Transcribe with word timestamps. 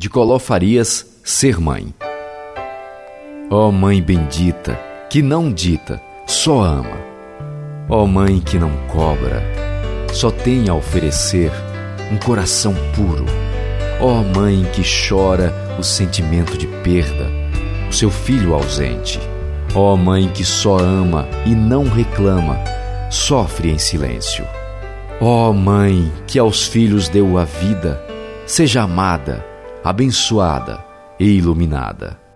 de 0.00 0.08
Coló 0.08 0.38
Farias, 0.38 1.04
Ser 1.22 1.60
Mãe. 1.60 1.94
Ó 3.50 3.68
oh, 3.68 3.70
Mãe 3.70 4.00
bendita, 4.00 4.80
que 5.10 5.20
não 5.20 5.52
dita, 5.52 6.00
só 6.26 6.62
ama. 6.62 6.96
Ó 7.86 8.04
oh, 8.04 8.06
Mãe 8.06 8.40
que 8.40 8.58
não 8.58 8.72
cobra, 8.88 9.42
só 10.10 10.30
tem 10.30 10.70
a 10.70 10.74
oferecer 10.74 11.52
um 12.10 12.16
coração 12.16 12.74
puro. 12.96 13.26
Ó 14.00 14.06
oh, 14.06 14.24
Mãe 14.24 14.66
que 14.72 14.80
chora 14.82 15.52
o 15.78 15.82
sentimento 15.82 16.56
de 16.56 16.66
perda, 16.66 17.30
o 17.90 17.92
seu 17.92 18.10
filho 18.10 18.54
ausente. 18.54 19.20
Ó 19.74 19.94
Mãe 19.96 20.28
que 20.28 20.46
só 20.46 20.78
ama 20.78 21.28
e 21.44 21.50
não 21.50 21.84
reclama, 21.84 22.58
sofre 23.10 23.70
em 23.70 23.78
silêncio. 23.78 24.46
Ó 25.20 25.52
Mãe 25.52 26.10
que 26.26 26.38
aos 26.38 26.66
filhos 26.66 27.06
deu 27.10 27.36
a 27.36 27.44
vida, 27.44 28.02
seja 28.46 28.80
amada 28.80 29.49
abençoada 29.84 30.84
e 31.18 31.24
iluminada. 31.36 32.29